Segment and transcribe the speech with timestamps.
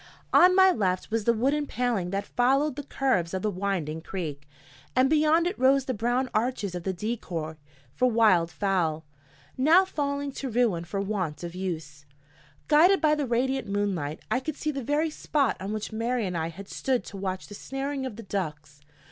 [0.33, 4.49] On my left was the wooden paling that followed the curves of the winding creek,
[4.95, 7.55] and beyond it rose the brown arches of the decoy
[7.93, 9.05] for wild fowl,
[9.59, 12.07] now falling to ruin for want of use.
[12.67, 16.35] Guided by the radiant moonlight, I could see the very spot on which Mary and
[16.35, 18.81] I had stood to watch the snaring of the ducks.